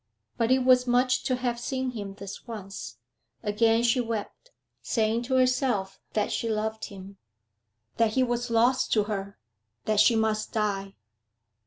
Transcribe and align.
But 0.35 0.49
it 0.49 0.65
was 0.65 0.87
much 0.87 1.21
to 1.25 1.35
have 1.35 1.59
seen 1.59 1.91
him 1.91 2.15
this 2.15 2.47
once. 2.47 2.97
Again 3.43 3.83
she 3.83 4.01
wept, 4.01 4.49
saying 4.81 5.21
to 5.25 5.35
herself 5.35 5.99
that 6.13 6.31
she 6.31 6.49
loved 6.49 6.85
him, 6.85 7.17
that 7.97 8.13
he 8.13 8.23
was 8.23 8.49
lost 8.49 8.91
to 8.93 9.03
her, 9.03 9.37
that 9.85 9.99
she 9.99 10.15
must 10.15 10.53
die. 10.53 10.95